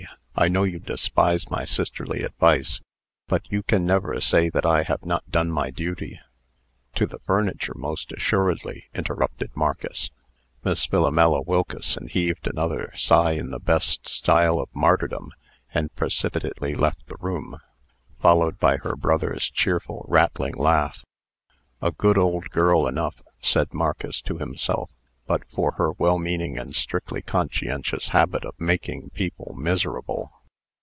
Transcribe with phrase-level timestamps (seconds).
[0.33, 2.79] I know you despise my sisterly advice.
[3.27, 6.19] But you can never say that I have not done my duty"
[6.95, 10.09] "To the furniture, most assuredly," interrupted Marcus.
[10.63, 15.31] Miss Philomela Wilkeson heaved another sigh in the best style of martyrdom,
[15.75, 17.59] and precipitately left the room,
[18.19, 21.03] followed by her brother's cheerful, rattling laugh.
[21.83, 24.89] "A good old girl enough," said Marcus to himself,
[25.27, 30.31] "but for her well meaning and strictly conscientious habit of making people miserable."